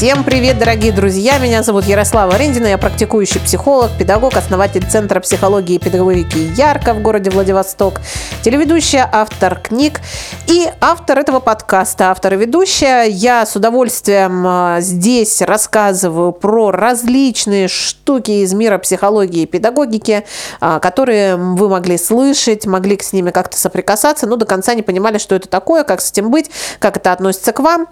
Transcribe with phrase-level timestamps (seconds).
[0.00, 1.36] Всем привет, дорогие друзья!
[1.36, 7.02] Меня зовут Ярослава Рендина, я практикующий психолог, педагог, основатель Центра психологии и педагогики Ярко в
[7.02, 8.00] городе Владивосток,
[8.40, 10.00] телеведущая, автор книг
[10.46, 13.10] и автор этого подкаста, автор и ведущая.
[13.10, 20.24] Я с удовольствием а, здесь рассказываю про различные штуки из мира психологии и педагогики,
[20.62, 25.18] а, которые вы могли слышать, могли с ними как-то соприкасаться, но до конца не понимали,
[25.18, 27.86] что это такое, как с этим быть, как это относится к вам.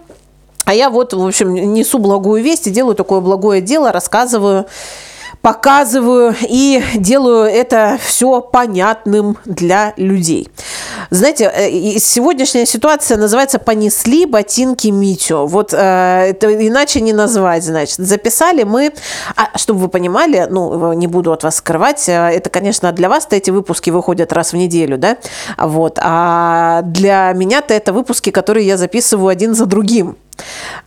[0.69, 4.67] А я вот, в общем, несу благую весть и делаю такое благое дело, рассказываю
[5.41, 10.49] показываю и делаю это все понятным для людей.
[11.11, 15.45] Знаете, э, сегодняшняя ситуация называется «Понесли ботинки Митю».
[15.45, 17.97] Вот э, это иначе не назвать, значит.
[17.97, 18.91] Записали мы,
[19.37, 23.35] а, чтобы вы понимали, ну, не буду от вас скрывать, э, это, конечно, для вас-то
[23.35, 25.17] эти выпуски выходят раз в неделю, да,
[25.57, 30.17] вот, а для меня-то это выпуски, которые я записываю один за другим.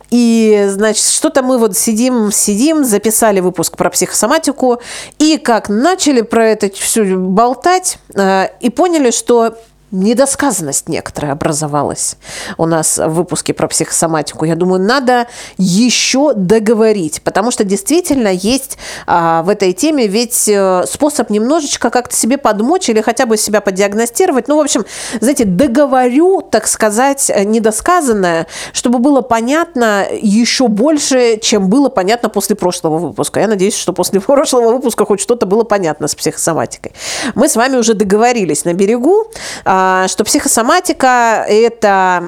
[0.09, 4.81] И, значит, что-то мы вот сидим, сидим, записали выпуск про психосоматику,
[5.17, 9.57] и как начали про это все болтать, э, и поняли, что
[9.93, 12.17] недосказанность некоторая образовалась
[12.57, 14.45] у нас в выпуске про психосоматику.
[14.45, 15.27] Я думаю, надо
[15.57, 22.15] еще договорить, потому что действительно есть а, в этой теме ведь э, способ немножечко как-то
[22.15, 24.47] себе подмочь или хотя бы себя подиагностировать.
[24.47, 24.85] Ну, в общем,
[25.21, 32.97] знаете, договорю, так сказать, недосказанное, чтобы было понятно еще больше, чем было понятно после прошлого
[32.97, 33.39] выпуска.
[33.39, 36.93] Я надеюсь, что после прошлого выпуска хоть что-то было понятно с психосоматикой.
[37.35, 39.27] Мы с вами уже договорились на берегу,
[39.65, 42.23] а, что психосоматика– это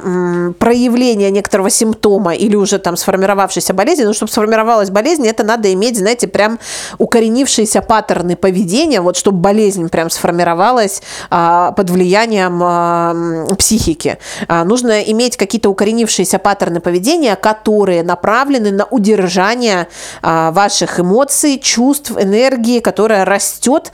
[0.59, 4.03] проявление некоторого симптома или уже там сформировавшейся болезни.
[4.03, 6.59] Но чтобы сформировалась болезнь, это надо иметь, знаете, прям
[6.97, 14.17] укоренившиеся паттерны поведения, вот чтобы болезнь прям сформировалась а, под влиянием а, психики.
[14.49, 19.87] Нужно иметь какие-то укоренившиеся паттерны поведения, которые направлены на удержание
[20.21, 23.91] ваших эмоций, чувств, энергии, которая растет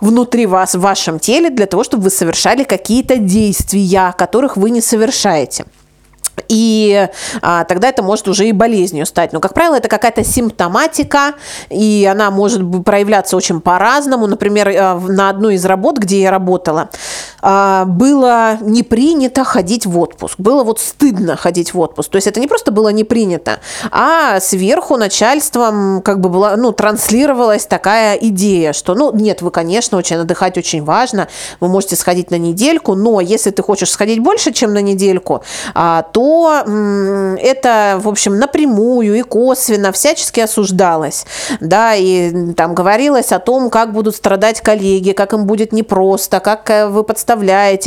[0.00, 4.80] внутри вас, в вашем теле, для того, чтобы вы совершали какие-то действия, которых вы не
[4.80, 5.64] совершаете
[6.48, 7.08] и
[7.42, 9.32] а, тогда это может уже и болезнью стать.
[9.32, 11.34] Но, как правило, это какая-то симптоматика,
[11.68, 14.26] и она может проявляться очень по-разному.
[14.26, 16.90] Например, а, на одной из работ, где я работала,
[17.42, 20.38] было не принято ходить в отпуск.
[20.38, 22.10] Было вот стыдно ходить в отпуск.
[22.10, 26.72] То есть это не просто было не принято, а сверху начальством как бы была, ну,
[26.72, 31.28] транслировалась такая идея, что, ну, нет, вы, конечно, очень отдыхать очень важно,
[31.60, 35.42] вы можете сходить на недельку, но если ты хочешь сходить больше, чем на недельку,
[35.74, 36.64] а, то
[37.40, 41.26] это, в общем, напрямую и косвенно всячески осуждалось.
[41.60, 46.68] Да, и там говорилось о том, как будут страдать коллеги, как им будет непросто, как
[46.70, 47.29] э, вы подставляете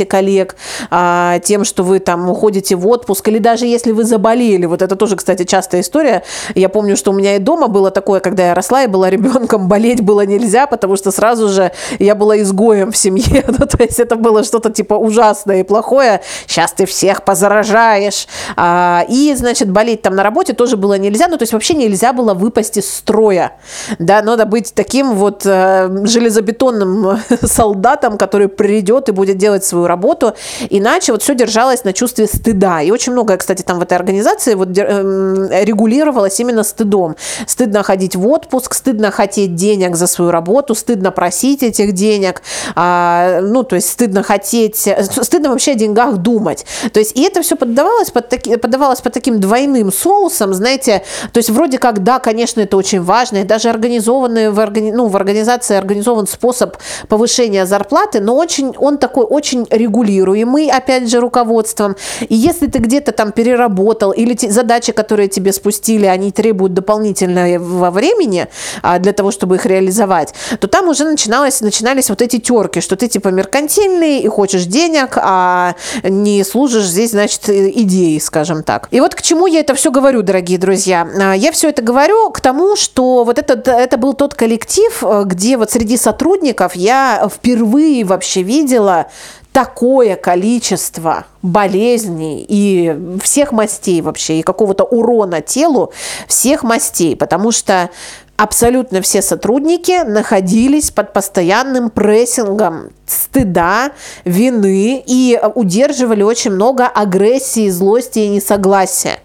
[0.04, 0.56] коллег
[0.90, 4.66] а, тем, что вы там уходите в отпуск, или даже если вы заболели.
[4.66, 6.22] Вот это тоже, кстати, частая история.
[6.54, 9.68] Я помню, что у меня и дома было такое, когда я росла и была ребенком,
[9.68, 13.44] болеть было нельзя, потому что сразу же я была изгоем в семье.
[13.58, 16.20] ну, то есть это было что-то типа ужасное и плохое.
[16.46, 18.26] Сейчас ты всех позаражаешь,
[18.56, 21.28] а, и, значит, болеть там на работе тоже было нельзя.
[21.28, 23.52] Ну, то есть вообще нельзя было выпасть из строя.
[23.98, 30.34] Да, надо быть таким вот э, железобетонным солдатом, который придет и будет делать свою работу.
[30.70, 32.82] Иначе вот все держалось на чувстве стыда.
[32.82, 37.16] И очень многое, кстати, там в этой организации вот э, регулировалось именно стыдом.
[37.46, 42.42] Стыдно ходить в отпуск, стыдно хотеть денег за свою работу, стыдно просить этих денег.
[42.74, 46.66] А, ну, то есть стыдно хотеть, э, стыдно вообще о деньгах думать.
[46.92, 51.02] То есть и это все поддавалось под, таки, подавалось под таким двойным соусом, знаете,
[51.32, 55.06] то есть вроде как, да, конечно, это очень важно, и даже организованный в, органи, ну,
[55.08, 56.76] в организации организован способ
[57.08, 61.96] повышения зарплаты, но очень, он такой очень регулируемый, опять же, руководством.
[62.28, 67.90] И если ты где-то там переработал, или те, задачи, которые тебе спустили, они требуют дополнительного
[67.90, 68.48] времени
[68.82, 72.96] а, для того, чтобы их реализовать, то там уже начиналось, начинались вот эти терки, что
[72.96, 78.88] ты типа меркантильный и хочешь денег, а не служишь здесь, значит, идеи, скажем так.
[78.90, 81.08] И вот к чему я это все говорю, дорогие друзья.
[81.20, 85.22] А, я все это говорю к тому, что вот это, это был тот коллектив, э,
[85.24, 89.06] где вот среди сотрудников я впервые вообще видела
[89.52, 95.92] такое количество болезней и всех мастей вообще, и какого-то урона телу
[96.26, 97.90] всех мастей, потому что
[98.36, 103.92] абсолютно все сотрудники находились под постоянным прессингом стыда,
[104.24, 109.20] вины и удерживали очень много агрессии, злости и несогласия.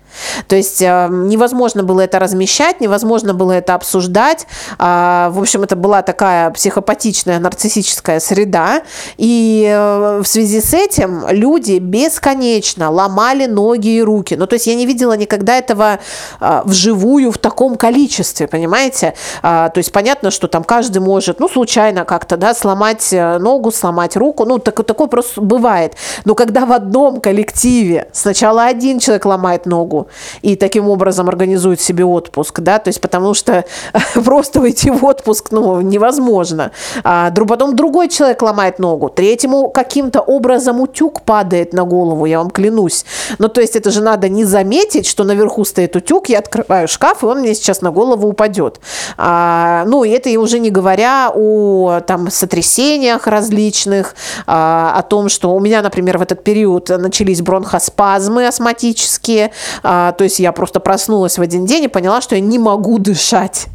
[0.48, 4.48] То есть э, невозможно было это размещать, невозможно было это обсуждать.
[4.77, 8.81] А, в общем, это была такая психопатичная нарциссическая среда.
[9.18, 14.36] И э, в связи с этим люди бесконечно ломали ноги и руки.
[14.36, 16.00] Ну, то есть я не видела никогда этого
[16.39, 19.13] э, вживую в таком количестве, понимаете?
[19.42, 24.18] А, то есть понятно, что там каждый может, ну, случайно как-то, да, сломать ногу, сломать
[24.18, 24.45] руку.
[24.45, 25.94] Ну, так, такое просто бывает.
[26.25, 30.08] Но когда в одном коллективе сначала один человек ломает ногу
[30.41, 33.65] и таким образом организует себе отпуск, да, то есть потому что
[34.23, 36.71] просто уйти в отпуск, ну, невозможно.
[37.03, 42.50] А потом другой человек ломает ногу, третьему каким-то образом утюг падает на голову, я вам
[42.50, 43.06] клянусь.
[43.39, 47.23] Ну, то есть это же надо не заметить, что наверху стоит утюг, я открываю шкаф,
[47.23, 48.79] и он мне сейчас на голову упадет.
[49.17, 54.15] А, ну, и это уже не говоря о там сотрясениях различных,
[54.45, 59.51] а, о том, что у меня, например, в этот период начались бронхоспазмы астматические,
[59.91, 63.00] а, то есть я просто проснулась в один день и поняла, что я не могу
[63.00, 63.65] дышать.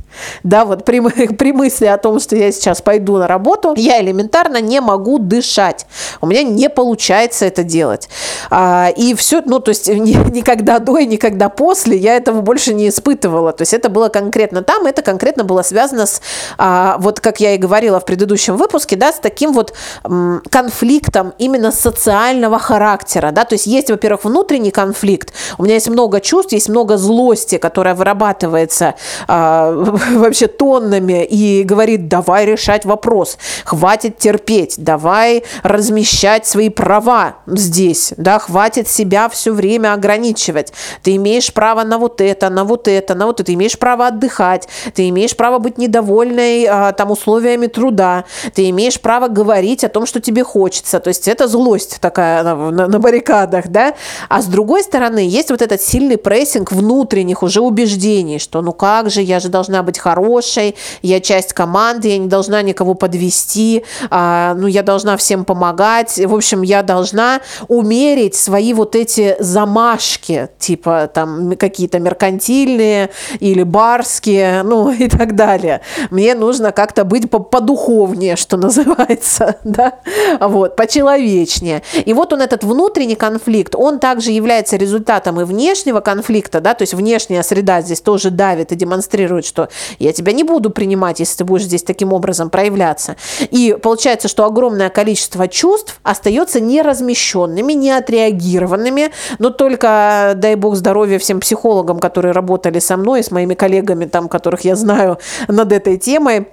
[0.42, 1.00] Да, вот при,
[1.34, 5.86] при мысли о том, что я сейчас пойду на работу, я элементарно не могу дышать.
[6.20, 8.08] У меня не получается это делать.
[8.50, 12.74] А, и все, ну, то есть ни, никогда до и никогда после я этого больше
[12.74, 13.52] не испытывала.
[13.52, 16.20] То есть это было конкретно там, это конкретно было связано с,
[16.58, 19.74] а, вот как я и говорила в предыдущем выпуске, да, с таким вот
[20.04, 25.32] м, конфликтом именно социального характера, да, то есть есть, во-первых, внутренний конфликт.
[25.58, 28.94] У меня есть много чувств, есть много злости, которая вырабатывается
[29.28, 29.72] а,
[30.12, 38.38] вообще тоннами и говорит, давай решать вопрос, хватит терпеть, давай размещать свои права здесь, да,
[38.38, 40.72] хватит себя все время ограничивать.
[41.02, 44.06] Ты имеешь право на вот это, на вот это, на вот это, ты имеешь право
[44.06, 48.24] отдыхать, ты имеешь право быть недовольной а, там условиями труда,
[48.54, 51.00] ты имеешь право говорить о том, что тебе хочется.
[51.00, 53.94] То есть это злость такая на, на, на баррикадах, да.
[54.28, 59.10] А с другой стороны, есть вот этот сильный прессинг внутренних уже убеждений, что ну как
[59.10, 63.84] же, я же должна быть быть хорошей, я часть команды, я не должна никого подвести,
[64.10, 66.18] а, ну, я должна всем помогать.
[66.18, 73.10] В общем, я должна умерить свои вот эти замашки, типа там какие-то меркантильные
[73.40, 75.80] или барские, ну, и так далее.
[76.10, 79.94] Мне нужно как-то быть подуховнее, что называется, да,
[80.40, 81.82] вот, почеловечнее.
[82.04, 86.82] И вот он, этот внутренний конфликт, он также является результатом и внешнего конфликта, да, то
[86.82, 91.38] есть внешняя среда здесь тоже давит и демонстрирует, что я тебя не буду принимать, если
[91.38, 93.16] ты будешь здесь таким образом проявляться.
[93.50, 101.18] И получается, что огромное количество чувств остается неразмещенными, не отреагированными, но только, дай бог здоровья
[101.18, 105.96] всем психологам, которые работали со мной, с моими коллегами, там, которых я знаю над этой
[105.96, 106.46] темой,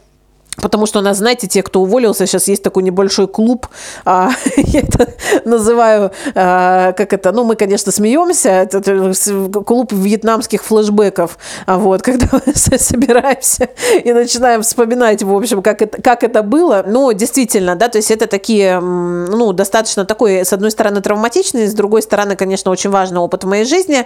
[0.57, 3.67] Потому что у нас, знаете, те, кто уволился, сейчас есть такой небольшой клуб,
[4.03, 5.13] а, я это
[5.45, 12.01] называю, а, как это, ну, мы, конечно, смеемся, это, это клуб вьетнамских флешбеков, а вот,
[12.03, 13.69] когда мы собираемся
[14.03, 18.11] и начинаем вспоминать, в общем, как это, как это было, ну, действительно, да, то есть
[18.11, 23.19] это такие, ну, достаточно такой, с одной стороны, травматичный, с другой стороны, конечно, очень важный
[23.19, 24.05] опыт в моей жизни,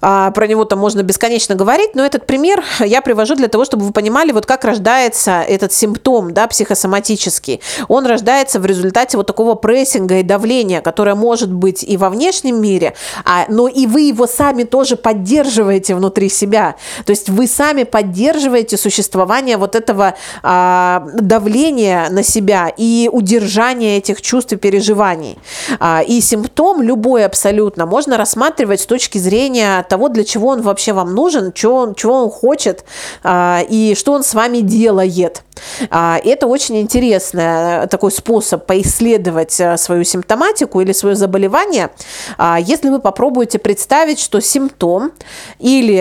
[0.00, 3.84] а, про него там можно бесконечно говорить, но этот пример я привожу для того, чтобы
[3.84, 9.54] вы понимали, вот как рождается этот симптом, да, психосоматический, он рождается в результате вот такого
[9.54, 12.94] прессинга и давления, которое может быть и во внешнем мире,
[13.24, 16.76] а, но и вы его сами тоже поддерживаете внутри себя.
[17.04, 24.22] То есть вы сами поддерживаете существование вот этого а, давления на себя и удержания этих
[24.22, 25.38] чувств и переживаний.
[25.78, 30.92] А, и симптом любой абсолютно можно рассматривать с точки зрения того, для чего он вообще
[30.92, 32.84] вам нужен, чего он, чего он хочет
[33.22, 35.42] а, и что он с вами делает.
[35.90, 41.90] А, это очень интересный э, такой способ поисследовать э, свою симптоматику или свое заболевание.
[42.38, 45.12] А, если вы попробуете представить, что симптом
[45.58, 45.96] или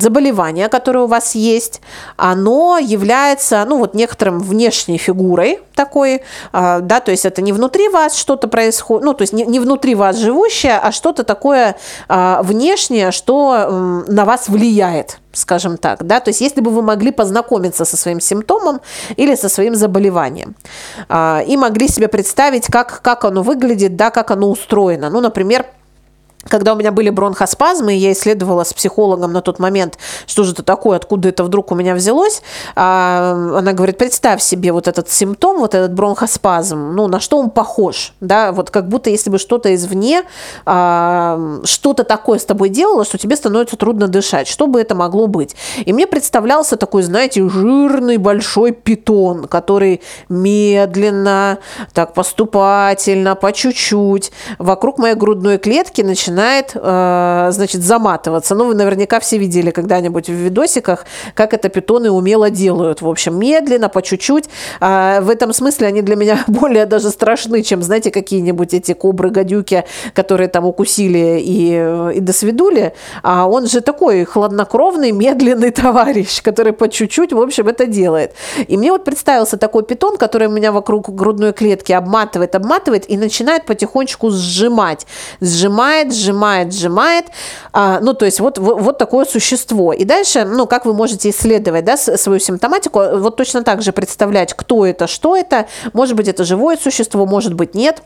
[0.00, 1.80] заболевание, которое у вас есть,
[2.16, 6.22] оно является, ну вот некоторым внешней фигурой такой,
[6.52, 9.60] а, да, то есть это не внутри вас что-то происходит, ну то есть не, не
[9.60, 11.76] внутри вас живущее, а что-то такое
[12.08, 17.84] внешнее, что на вас влияет скажем так, да, то есть если бы вы могли познакомиться
[17.84, 18.80] со своим симптомом
[19.16, 20.54] или со своим заболеванием
[21.08, 25.10] а, и могли себе представить, как, как оно выглядит, да, как оно устроено.
[25.10, 25.66] Ну, например,
[26.48, 30.62] когда у меня были бронхоспазмы, я исследовала с психологом на тот момент, что же это
[30.62, 32.42] такое, откуда это вдруг у меня взялось.
[32.74, 37.50] А, она говорит, представь себе вот этот симптом, вот этот бронхоспазм, ну, на что он
[37.50, 40.22] похож, да, вот как будто если бы что-то извне,
[40.64, 45.26] а, что-то такое с тобой делало, что тебе становится трудно дышать, что бы это могло
[45.26, 45.56] быть.
[45.84, 51.58] И мне представлялся такой, знаете, жирный большой питон, который медленно,
[51.92, 58.54] так поступательно, по чуть-чуть, вокруг моей грудной клетки начинает начинает, э, значит, заматываться.
[58.54, 63.02] Ну, вы наверняка все видели когда-нибудь в видосиках, как это питоны умело делают.
[63.02, 64.44] В общем, медленно, по чуть-чуть.
[64.80, 69.84] А в этом смысле они для меня более даже страшны, чем, знаете, какие-нибудь эти кобры-гадюки,
[70.14, 72.92] которые там укусили и, и досвидули.
[73.22, 78.34] А он же такой хладнокровный, медленный товарищ, который по чуть-чуть, в общем, это делает.
[78.68, 83.16] И мне вот представился такой питон, который у меня вокруг грудной клетки обматывает, обматывает и
[83.16, 85.06] начинает потихонечку сжимать.
[85.40, 87.26] Сжимает, сжимает, сжимает.
[87.72, 89.92] А, ну, то есть вот, вот, вот такое существо.
[89.92, 94.54] И дальше, ну, как вы можете исследовать, да, свою симптоматику, вот точно так же представлять,
[94.54, 95.66] кто это, что это.
[95.92, 98.02] Может быть, это живое существо, может быть, нет.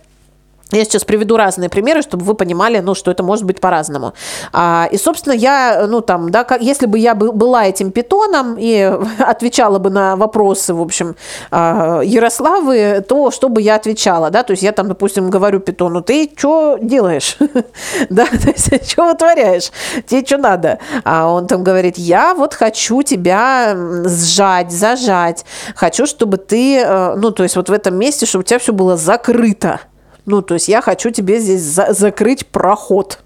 [0.73, 4.15] Я сейчас приведу разные примеры, чтобы вы понимали, ну, что это может быть по-разному.
[4.53, 8.81] А, и, собственно, я, ну, там, да, как, если бы я была этим питоном и
[9.19, 11.17] отвечала бы на вопросы, в общем,
[11.51, 16.03] а, Ярославы, то что бы я отвечала, да, то есть я там, допустим, говорю питону,
[16.03, 17.37] ты что делаешь?
[18.11, 19.71] да, то есть, что вытворяешь?
[20.07, 20.79] Тебе что надо?
[21.05, 27.31] А он там говорит, я вот хочу тебя сжать, зажать, хочу, чтобы ты, э, ну,
[27.31, 29.81] то есть вот в этом месте, чтобы у тебя все было закрыто.
[30.31, 33.19] Ну, то есть я хочу тебе здесь за закрыть проход.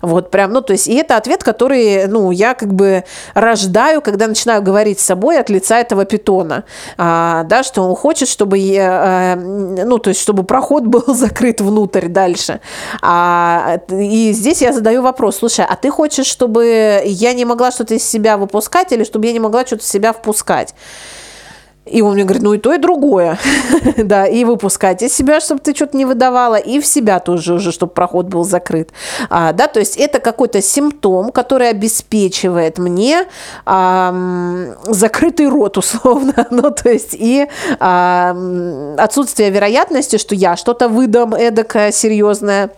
[0.00, 4.26] Вот прям, ну, то есть, и это ответ, который, ну, я как бы рождаю, когда
[4.26, 6.64] начинаю говорить с собой от лица этого питона,
[6.96, 11.60] а, да, что он хочет, чтобы, я, а, ну, то есть, чтобы проход был закрыт
[11.60, 12.60] внутрь дальше.
[13.02, 17.94] А, и здесь я задаю вопрос, слушай, а ты хочешь, чтобы я не могла что-то
[17.94, 20.74] из себя выпускать или чтобы я не могла что-то из себя впускать?
[21.90, 23.38] И он мне говорит, ну и то, и другое.
[23.96, 27.72] да, и выпускать из себя, чтобы ты что-то не выдавала, и в себя тоже уже,
[27.72, 28.90] чтобы проход был закрыт.
[29.30, 33.24] А, да, то есть это какой-то симптом, который обеспечивает мне
[33.66, 34.14] а,
[34.84, 36.46] закрытый рот, условно.
[36.50, 37.46] ну, то есть и
[37.80, 38.36] а,
[38.98, 42.70] отсутствие вероятности, что я что-то выдам эдакое серьезное,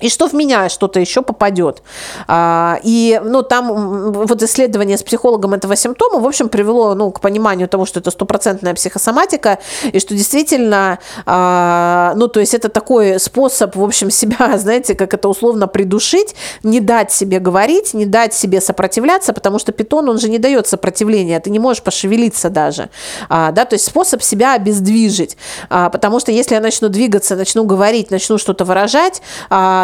[0.00, 1.82] и что в меня что-то еще попадет.
[2.28, 7.20] А, и ну, там вот исследование с психологом этого симптома, в общем, привело ну, к
[7.20, 9.58] пониманию того, что это стопроцентная психосоматика,
[9.90, 15.14] и что действительно, а, ну, то есть это такой способ, в общем, себя, знаете, как
[15.14, 20.18] это условно придушить, не дать себе говорить, не дать себе сопротивляться, потому что питон, он
[20.18, 22.90] же не дает сопротивления, ты не можешь пошевелиться даже.
[23.30, 25.38] А, да, то есть способ себя обездвижить.
[25.68, 29.22] Потому что если я начну двигаться, начну говорить, начну что-то выражать,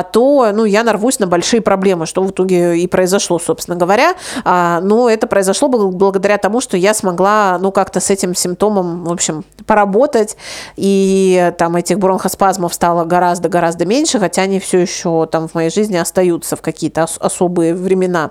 [0.02, 4.14] то ну, я нарвусь на большие проблемы, что в итоге и произошло, собственно говоря.
[4.44, 9.12] А, но это произошло благодаря тому, что я смогла ну, как-то с этим симптомом, в
[9.12, 10.36] общем, поработать,
[10.76, 15.96] и там этих бронхоспазмов стало гораздо-гораздо меньше, хотя они все еще там в моей жизни
[15.96, 18.30] остаются в какие-то особые времена.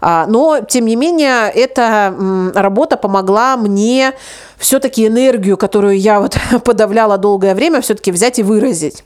[0.00, 2.14] А, но, тем не менее, эта
[2.54, 4.12] работа помогла мне
[4.58, 9.04] все-таки энергию, которую я вот подавляла долгое время, все-таки взять и выразить.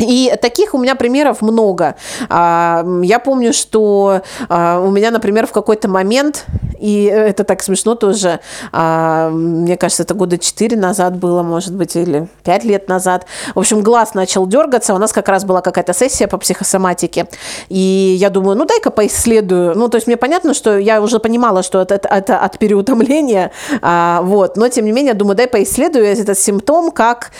[0.00, 1.96] И таких у меня примеров много.
[2.28, 6.46] А, я помню, что а, у меня, например, в какой-то момент,
[6.78, 8.40] и это так смешно тоже,
[8.72, 13.26] а, мне кажется, это года 4 назад было, может быть, или 5 лет назад.
[13.54, 17.28] В общем, глаз начал дергаться, у нас как раз была какая-то сессия по психосоматике,
[17.68, 19.76] и я думаю, ну дай-ка поисследую.
[19.76, 23.52] Ну, то есть мне понятно, что я уже понимала, что это, это от переутомления,
[23.82, 27.32] вот, но тем не менее, думаю, дай поисследую этот симптом как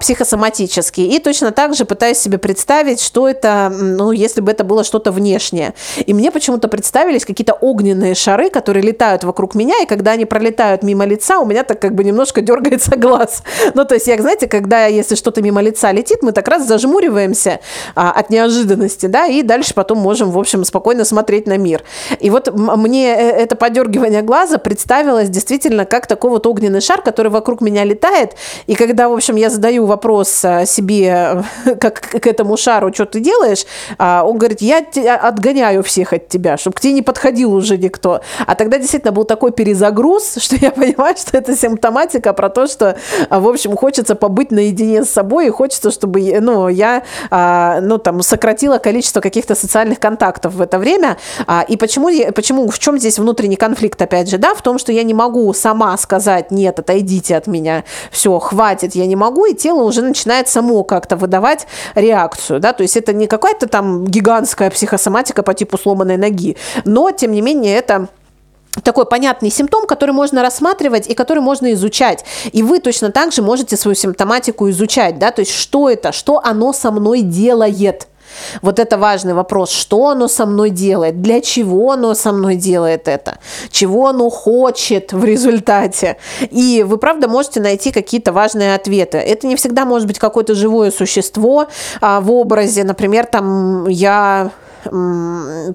[0.00, 1.06] психосоматический.
[1.08, 4.84] И точно так же пытаюсь пытаюсь себе представить, что это, ну, если бы это было
[4.84, 5.72] что-то внешнее.
[6.04, 10.82] И мне почему-то представились какие-то огненные шары, которые летают вокруг меня, и когда они пролетают
[10.82, 13.42] мимо лица, у меня так как бы немножко дергается глаз.
[13.74, 17.60] Ну, то есть, я, знаете, когда, если что-то мимо лица летит, мы так раз зажмуриваемся
[17.94, 21.84] а, от неожиданности, да, и дальше потом можем, в общем, спокойно смотреть на мир.
[22.20, 27.30] И вот мне э, это подергивание глаза представилось действительно как такой вот огненный шар, который
[27.30, 28.32] вокруг меня летает,
[28.66, 31.42] и когда, в общем, я задаю вопрос э, себе,
[31.80, 33.64] как к, к этому шару, что ты делаешь,
[33.98, 34.78] а, он говорит, я
[35.16, 38.20] отгоняю всех от тебя, чтобы к тебе не подходил уже никто.
[38.46, 42.96] А тогда действительно был такой перезагруз, что я понимаю, что это симптоматика про то, что,
[43.28, 47.98] а, в общем, хочется побыть наедине с собой, и хочется, чтобы ну, я а, ну,
[47.98, 51.16] там, сократила количество каких-то социальных контактов в это время.
[51.46, 54.92] А, и почему, почему, в чем здесь внутренний конфликт, опять же, да, в том, что
[54.92, 59.54] я не могу сама сказать, нет, отойдите от меня, все, хватит, я не могу, и
[59.54, 64.70] тело уже начинает само как-то выдавать реакцию, да, то есть это не какая-то там гигантская
[64.70, 68.08] психосоматика по типу сломанной ноги, но, тем не менее, это
[68.82, 72.24] такой понятный симптом, который можно рассматривать и который можно изучать.
[72.52, 76.40] И вы точно так же можете свою симптоматику изучать, да, то есть что это, что
[76.42, 78.08] оно со мной делает.
[78.62, 83.08] Вот это важный вопрос, что оно со мной делает, для чего оно со мной делает
[83.08, 83.38] это,
[83.70, 86.16] чего оно хочет в результате.
[86.50, 89.18] И вы, правда, можете найти какие-то важные ответы.
[89.18, 91.66] Это не всегда может быть какое-то живое существо
[92.00, 92.84] а, в образе.
[92.84, 94.50] Например, там я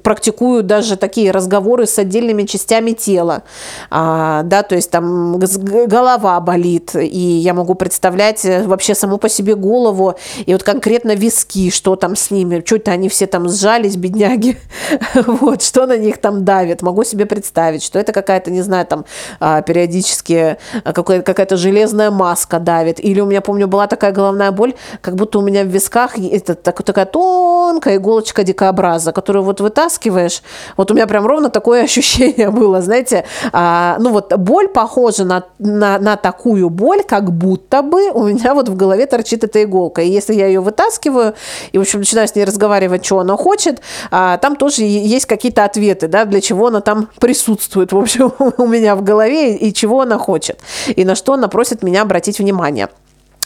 [0.03, 3.43] практикую даже такие разговоры с отдельными частями тела,
[3.89, 9.29] а, да, то есть там голова болит, и я могу представлять э, вообще саму по
[9.29, 13.95] себе голову, и вот конкретно виски, что там с ними, что-то они все там сжались,
[13.95, 14.57] бедняги,
[15.25, 19.05] вот, что на них там давит, могу себе представить, что это какая-то, не знаю, там
[19.39, 24.73] а, периодически а, какая-то железная маска давит, или у меня, помню, была такая головная боль,
[25.01, 28.43] как будто у меня в висках это такая тонкая иголочка
[28.99, 30.41] дикообраза, которую вот вытаскиваешь,
[30.77, 35.43] вот у меня прям ровно такое ощущение было, знаете, а, ну вот боль похожа на,
[35.59, 40.01] на, на такую боль, как будто бы у меня вот в голове торчит эта иголка,
[40.01, 41.33] и если я ее вытаскиваю,
[41.71, 45.63] и, в общем, начинаю с ней разговаривать, что она хочет, а, там тоже есть какие-то
[45.63, 50.01] ответы, да, для чего она там присутствует, в общем, у меня в голове, и чего
[50.01, 52.89] она хочет, и на что она просит меня обратить внимание.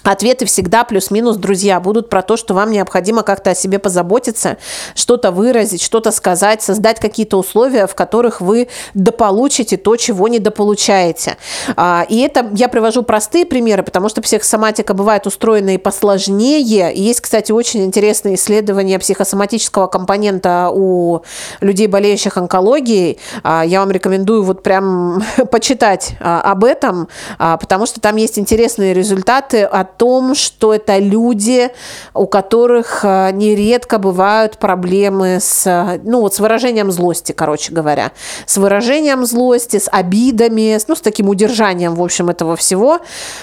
[0.04, 4.58] Ответы всегда плюс-минус, друзья, будут про то, что вам необходимо как-то о себе позаботиться,
[4.96, 11.38] что-то выразить, что-то сказать, создать какие-то условия, в которых вы дополучите то, чего недополучаете.
[11.78, 16.92] А, и это я привожу простые примеры, потому что психосоматика бывает устроена и посложнее.
[16.94, 21.22] Есть, кстати, очень интересные исследования психосоматического компонента у
[21.62, 23.20] людей, болеющих онкологией.
[23.44, 27.08] А, я вам рекомендую вот прям почитать а, об этом,
[27.38, 31.70] потому что там есть интересные результаты от том, что это люди,
[32.14, 38.12] у которых э, нередко бывают проблемы с, ну, вот с выражением злости, короче говоря,
[38.46, 43.00] с выражением злости, с обидами, ну, с таким удержанием, в общем, этого всего.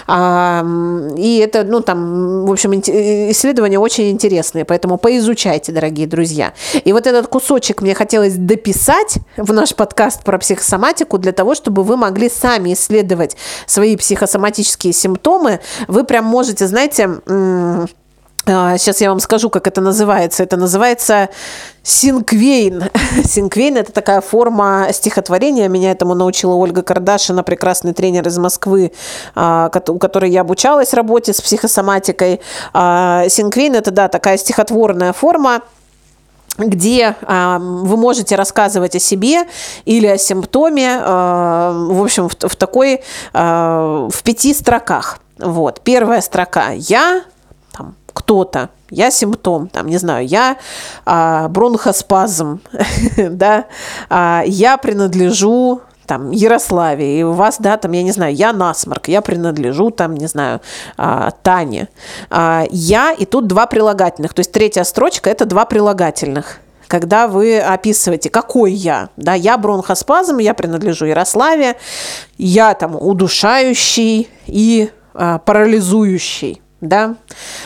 [0.08, 6.52] И это, ну, там, в общем, исследования очень интересные, поэтому поизучайте, дорогие друзья.
[6.84, 11.82] И вот этот кусочек мне хотелось дописать в наш подкаст про психосоматику для того, чтобы
[11.82, 15.60] вы могли сами исследовать свои психосоматические симптомы.
[15.88, 17.20] Вы прям можете можете, знаете,
[18.46, 20.42] Сейчас а, я вам скажу, как это называется.
[20.42, 21.28] Это называется
[21.82, 22.84] синквейн.
[23.24, 25.68] Синквейн– это такая форма стихотворения.
[25.68, 28.92] Меня этому научила Ольга Кардашина, прекрасный тренер из Москвы,
[29.34, 32.40] а, у которой я обучалась работе с психосоматикой.
[32.72, 35.60] А, синквейн– это, да, такая стихотворная форма,
[36.58, 39.44] где э, вы можете рассказывать о себе
[39.84, 43.00] или о симптоме, э, в общем, в, в такой,
[43.32, 45.20] э, в пяти строках.
[45.40, 45.80] Вот.
[45.82, 46.70] Первая строка.
[46.72, 47.24] Я
[47.72, 50.56] там, кто-то, я симптом, там, не знаю, я
[51.06, 52.60] а, бронхоспазм,
[53.16, 53.66] да,
[54.08, 59.06] а, я принадлежу там, Ярославе, и у вас, да, там, я не знаю, я насморк,
[59.06, 60.60] я принадлежу, там, не знаю,
[60.96, 61.88] а, Тане.
[62.30, 67.60] А, я, и тут два прилагательных, то есть третья строчка– это два прилагательных когда вы
[67.60, 69.10] описываете, какой я.
[69.16, 71.76] Да, я бронхоспазм, я принадлежу Ярославе,
[72.36, 77.16] я там удушающий и парализующий да,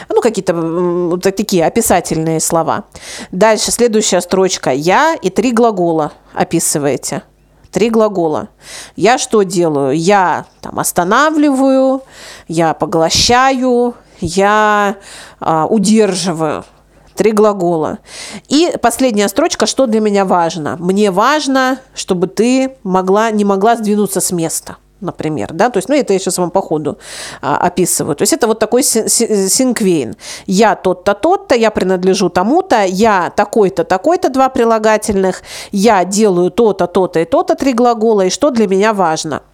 [0.08, 2.84] ну, какие-то вот такие описательные слова.
[3.30, 4.70] Дальше, следующая строчка.
[4.70, 7.22] Я и три глагола описываете.
[7.70, 8.48] Три глагола.
[8.96, 9.96] Я что делаю?
[9.96, 12.02] Я там останавливаю,
[12.46, 14.96] я поглощаю, я
[15.40, 16.64] а, удерживаю.
[17.16, 17.98] Три глагола.
[18.48, 20.76] И последняя строчка, что для меня важно.
[20.80, 25.94] Мне важно, чтобы ты могла, не могла сдвинуться с места например, да, то есть, ну,
[25.94, 26.98] это я сейчас вам по ходу
[27.42, 28.16] а, описываю.
[28.16, 30.16] То есть это вот такой синквейн.
[30.46, 37.20] Я тот-то, тот-то, я принадлежу тому-то, я такой-то, такой-то, два прилагательных, я делаю то-то, то-то
[37.20, 39.42] и то-то, три глагола, и что для меня важно–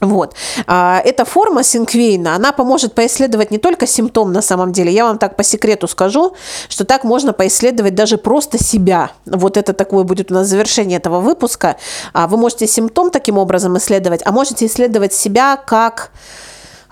[0.00, 0.34] вот.
[0.66, 4.92] А, эта форма синквейна, она поможет поисследовать не только симптом на самом деле.
[4.92, 6.34] Я вам так по секрету скажу,
[6.68, 9.10] что так можно поисследовать даже просто себя.
[9.26, 11.76] Вот это такое будет у нас завершение этого выпуска.
[12.12, 16.12] А, вы можете симптом таким образом исследовать, а можете исследовать себя как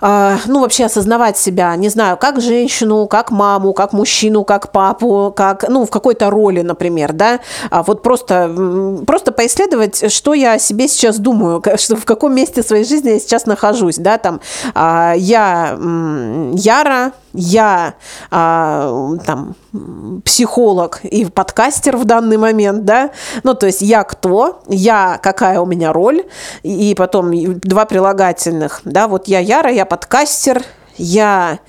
[0.01, 5.69] ну, вообще осознавать себя, не знаю, как женщину, как маму, как мужчину, как папу, как,
[5.69, 10.89] ну, в какой-то роли, например, да, а вот просто, просто поисследовать, что я о себе
[10.89, 14.41] сейчас думаю, что, в каком месте своей жизни я сейчас нахожусь, да, там,
[14.75, 15.77] а, я
[16.55, 17.95] Яра, я
[18.31, 19.55] а, там
[20.25, 23.11] психолог и подкастер в данный момент, да,
[23.43, 26.25] ну, то есть я кто, я какая у меня роль,
[26.63, 30.63] и потом два прилагательных, да, вот я Яра, я подкастер,
[30.97, 31.61] я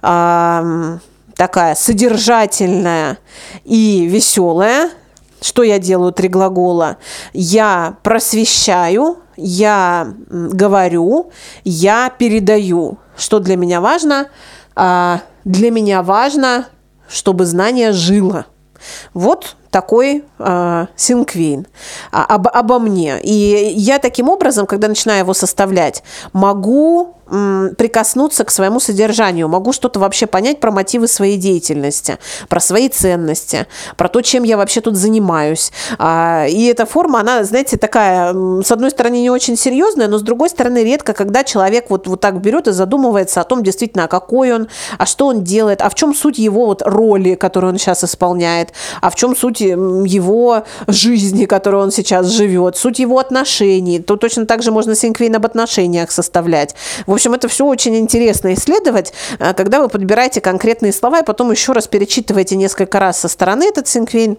[0.00, 0.98] а,
[1.36, 3.18] такая содержательная
[3.64, 4.90] и веселая,
[5.42, 6.96] что я делаю, три глагола,
[7.34, 11.30] я просвещаю, я говорю,
[11.64, 14.28] я передаю, что для меня важно–
[14.74, 16.68] для меня важно,
[17.08, 18.46] чтобы знание жило.
[19.14, 21.66] Вот такой э, синквейн
[22.12, 23.20] а, об, обо мне.
[23.22, 26.02] И я таким образом, когда начинаю его составлять,
[26.32, 32.88] могу прикоснуться к своему содержанию, могу что-то вообще понять про мотивы своей деятельности, про свои
[32.88, 35.70] ценности, про то, чем я вообще тут занимаюсь.
[35.98, 40.22] А, и эта форма, она, знаете, такая, с одной стороны, не очень серьезная, но с
[40.22, 44.08] другой стороны, редко, когда человек вот, вот так берет и задумывается о том, действительно, а
[44.08, 47.78] какой он, а что он делает, а в чем суть его вот роли, которую он
[47.78, 54.00] сейчас исполняет, а в чем суть его жизни, которую он сейчас живет, суть его отношений.
[54.00, 56.74] То точно так же можно синквейн об отношениях составлять.
[57.06, 61.50] В общем, это все очень интересно исследовать, э, когда вы подбираете конкретные слова и потом
[61.50, 64.36] еще раз перечитываете несколько раз со стороны этот синквейн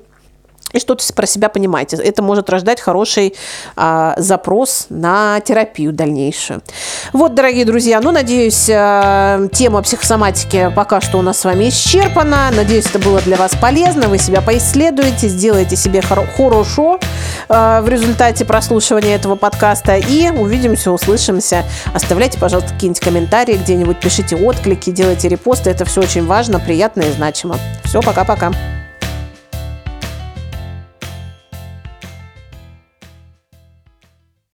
[0.73, 1.97] и что-то про себя понимаете.
[1.97, 3.35] Это может рождать хороший
[3.75, 6.61] а, запрос на терапию дальнейшую.
[7.13, 12.51] Вот, дорогие друзья, ну, надеюсь, а, тема психосоматики пока что у нас с вами исчерпана.
[12.55, 14.07] Надеюсь, это было для вас полезно.
[14.07, 16.99] Вы себя поисследуете, сделаете себе хорошо
[17.49, 19.95] а, в результате прослушивания этого подкаста.
[19.95, 21.63] И увидимся, услышимся.
[21.93, 25.69] Оставляйте, пожалуйста, какие-нибудь комментарии где-нибудь, пишите отклики, делайте репосты.
[25.69, 27.57] Это все очень важно, приятно и значимо.
[27.83, 28.51] Все, пока-пока.